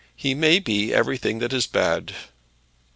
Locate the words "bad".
1.67-2.15